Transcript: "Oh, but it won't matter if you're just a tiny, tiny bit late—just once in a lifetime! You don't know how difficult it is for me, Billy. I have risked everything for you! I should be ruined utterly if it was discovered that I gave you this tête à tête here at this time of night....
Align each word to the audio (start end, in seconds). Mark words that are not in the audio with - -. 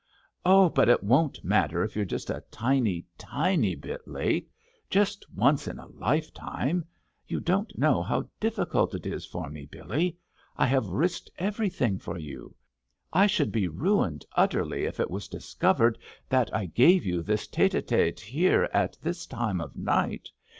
"Oh, 0.43 0.67
but 0.69 0.89
it 0.89 1.03
won't 1.03 1.43
matter 1.45 1.83
if 1.83 1.95
you're 1.95 2.05
just 2.05 2.31
a 2.31 2.43
tiny, 2.49 3.05
tiny 3.19 3.75
bit 3.75 4.07
late—just 4.07 5.27
once 5.31 5.67
in 5.67 5.77
a 5.77 5.85
lifetime! 5.89 6.85
You 7.27 7.39
don't 7.39 7.77
know 7.77 8.01
how 8.01 8.27
difficult 8.39 8.95
it 8.95 9.05
is 9.05 9.27
for 9.27 9.47
me, 9.51 9.67
Billy. 9.67 10.17
I 10.57 10.65
have 10.65 10.87
risked 10.87 11.29
everything 11.37 11.99
for 11.99 12.17
you! 12.17 12.55
I 13.13 13.27
should 13.27 13.51
be 13.51 13.67
ruined 13.67 14.25
utterly 14.31 14.85
if 14.85 14.99
it 14.99 15.11
was 15.11 15.27
discovered 15.27 15.99
that 16.29 16.51
I 16.51 16.65
gave 16.65 17.05
you 17.05 17.21
this 17.21 17.45
tête 17.47 17.79
à 17.79 17.83
tête 17.85 18.19
here 18.19 18.67
at 18.73 18.97
this 19.03 19.27
time 19.27 19.61
of 19.61 19.75
night.... 19.75 20.29